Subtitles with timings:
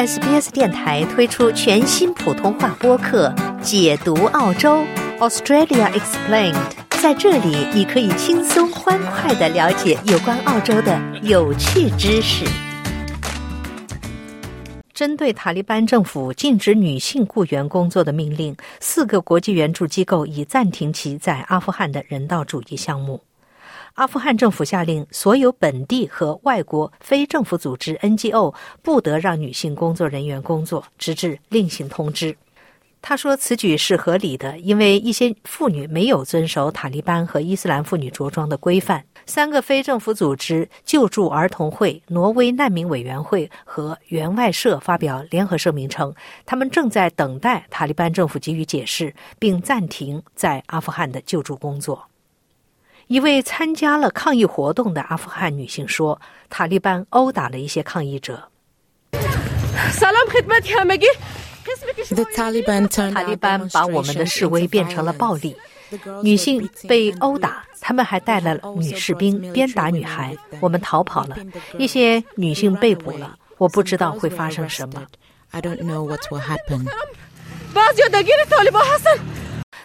[0.00, 3.28] SBS 电台推出全新普通话播客
[3.60, 4.82] 《解读澳洲
[5.18, 6.54] Australia Explained》。
[7.02, 12.46] 在这里，你可以轻松欢快的了解有关澳洲的有趣知识。
[14.94, 23.20] 针对塔利班政府禁止女性雇员工作的命令，四个国际援助机构已暂停其在阿富汗的人道主义项目。
[23.94, 32.36] 阿富汗政府下令所有本地和外国非政府组织 NGO 不得让女性工作人员工作，直至另行通知。
[33.02, 39.02] 他说，此举是合理的，因为一些妇女没有遵守塔利班和伊斯兰妇女着装的规范。
[39.24, 46.14] 三个非政府组织救助儿童会、挪威难民委员会和援外社发表联合声明称，
[46.44, 52.09] 他们正在等待塔利班政府给予解释，并暂停在阿富汗的救助工作。
[53.10, 58.40] 一位参加了抗议活动的阿富汗女性说：“塔利班殴打了一些抗议者。”
[62.32, 62.62] 塔利
[63.34, 65.56] 班把我们的示威变成了暴力，
[66.22, 70.36] 女性被殴打，他们还带了女士兵鞭打女孩。
[70.60, 71.36] 我们逃跑了，
[71.78, 73.36] 一些女性被捕了。
[73.58, 75.04] 我不知道会发生什么。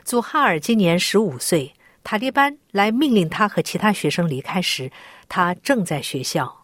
[0.04, 1.75] 祖哈尔今年十五岁。
[2.06, 4.92] 塔利班来命令他和其他学生离开时，
[5.28, 6.56] 他正在学校。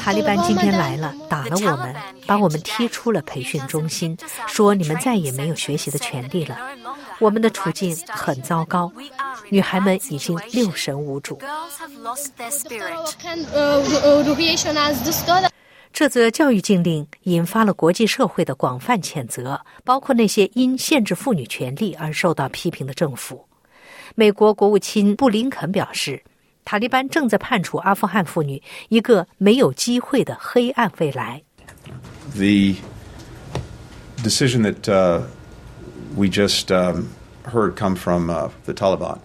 [0.00, 1.92] 塔利班今天来了，打了我们，
[2.24, 6.56] 把我们踢出了培训中心，说你们再也没有学习的权利了。
[7.18, 8.92] 我们的处境很糟糕，
[9.50, 11.36] 女孩们已经六神无主。
[15.92, 23.44] 这则教育禁令引发了国际社会的广泛谴责，包括那些因限制妇女权利而受到批评的政府。
[24.14, 26.22] 美国国务卿布林肯表示，
[26.64, 31.42] 塔利班正在判处阿富汗妇女一个没有机会的黑暗未来。
[32.34, 32.76] The
[34.22, 35.22] decision that
[36.14, 39.18] we just heard come from the Taliban.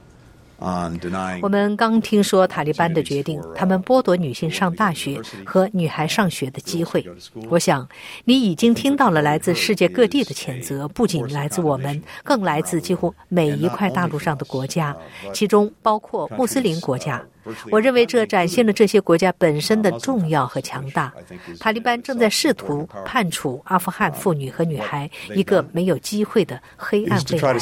[1.42, 7.06] 我们刚听说塔利班的决定，他们剥夺女性上大学和女孩上学的机会。
[7.50, 7.88] 我想，
[8.26, 14.96] 你已经听到了来自世界各地的谴责，不仅来自我们，更来自几乎每一块大陆上的国家，
[15.34, 17.24] 其中包括穆斯林国家。
[17.72, 21.14] 我认为这展现了这些国家本身的重要和强大。
[21.60, 27.60] 塔利班正在试图判处阿富汗妇女和女孩一个没有机会的黑暗未来。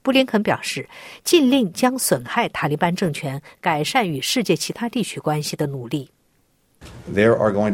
[0.00, 0.88] 布林肯表示，
[1.22, 6.08] 禁令将损害塔利班政权改善与世界其他地区关系的努力。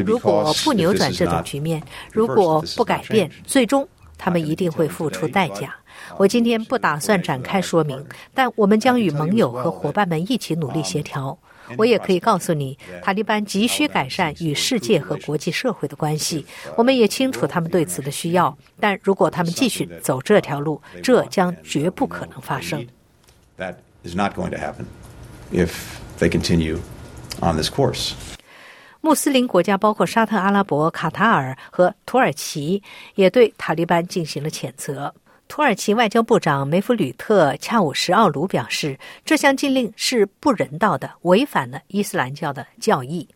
[0.05, 1.81] 如果不扭转这种局面，
[2.11, 3.87] 如果不改变，最终。
[4.17, 5.75] 他们一定会付出代价。
[6.17, 8.05] 我今天不打算展开说明，
[8.35, 11.39] 但我们将与盟友和伙伴们一起努力协调。
[11.79, 16.45] 我也可以告诉你，塔利班急需改善与世界和国际社会的关系。
[16.77, 22.87] 我们也清楚他们对此的需要，但如果他们继续走这条路，这将绝不可能发生。
[23.57, 24.85] That is not going to happen
[25.53, 25.71] if
[26.19, 26.79] they continue
[27.41, 28.13] on this course.
[29.05, 32.83] 穆斯林国家包括沙特阿拉伯、卡塔尔和土耳其，
[33.17, 35.13] 也对塔利班进行了谴责。
[35.47, 43.29] 土耳其外交部长梅弗吕特·恰武什奥卢表示，这项禁令是不人道的，违反了伊斯兰教的教义。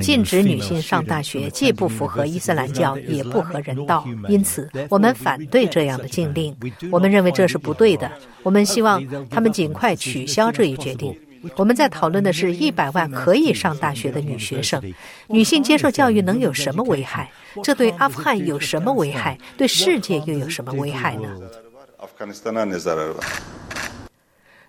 [0.00, 4.06] 禁止女性上大学，既不符合伊斯兰教，也不合人道。
[4.28, 6.56] 因此，我们反对这样的禁令。
[6.92, 8.08] 我们认为这是不对的。
[8.44, 11.12] 我们希望他们尽快取消这一决定。
[11.56, 14.82] 我们在讨论的是一百万可以上大学的女学生，
[15.28, 17.30] 女性接受教育能有什么危害？
[17.62, 19.38] 这对阿富汗有什么危害？
[19.56, 21.28] 对世界又有什么危害呢？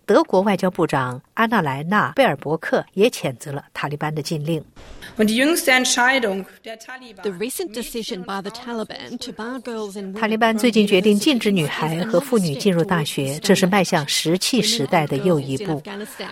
[0.05, 4.63] 德国外交部长安娜莱纳贝尔伯克也谴责了塔利班的禁令。
[10.19, 15.81] 塔利班最近决定禁止女孩和妇女进入大学，这是迈向石器时代的又一步。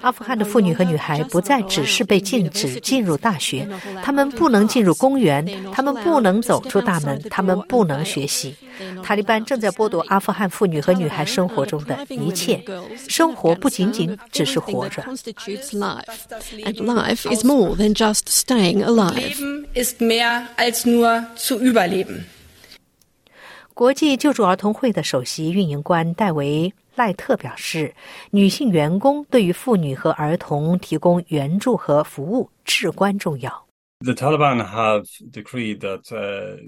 [0.02, 3.68] 阿富汗的妇女和女孩不再只是被禁止进入大学，
[4.04, 8.56] 她们不能进入公园，她们不能走出大门，她们不能学习。
[9.04, 12.64] 塔利班正在剥夺阿富汗妇女和女孩生活中的一切，
[13.08, 15.04] 生活不仅仅只是活着。
[23.74, 27.96] 国际救助儿童会的首席运营官戴维·赖特表示，
[28.30, 33.66] 女性员工对于妇女和儿童提供援助和服务至关重要。
[34.04, 36.60] The Taliban have decreed that.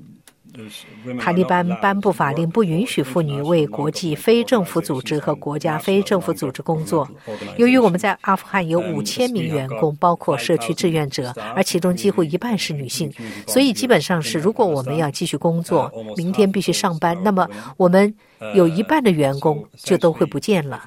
[1.20, 7.10] 塔利班颁布法令，不允许妇女为国际非政府组织和国家非政府组织工作。
[7.58, 13.12] 由于我们在阿富汗有五千名员工，包括社区志愿者，而其中几乎一半是女性，
[13.48, 18.14] 所以基本上是，如果我们要继续工作，明天必须上班，那么我们
[18.54, 20.84] 有一半的员工就都会不见了。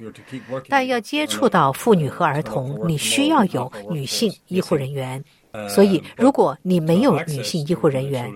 [0.68, 5.22] 但要接触到妇女和儿童，你需要有女性医护人员。
[5.68, 8.32] 所以，如果你没有女性医护人员、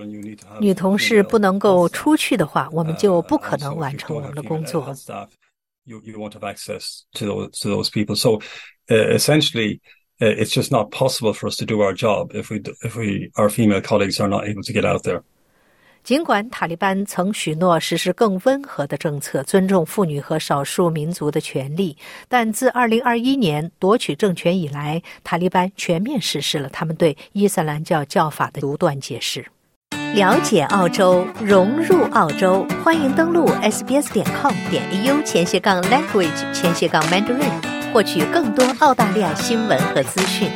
[0.59, 4.93] 女同事不能够出去的话，我们就不可能完成我们的工作。
[5.85, 8.15] You you won't have access to those to those people.
[8.15, 8.39] So
[8.87, 9.81] essentially,
[10.17, 13.49] it's just not possible for us to do our job if we if we our
[13.49, 15.23] female colleagues are not able to get out there.
[16.03, 21.97] 尽管塔利班曾许诺实施更温和的政策，尊重妇女和少数民族的权利，
[22.27, 29.45] 但自2021年夺取政权以来，塔利班全面实施了他们对伊斯兰教教法的独断解释。
[30.13, 40.49] 了解澳洲，融入澳洲，欢迎登录 sbs 点 com 点 au 前斜杠 language 前斜杠 mandarin，获取更多澳大利亚新闻和资讯。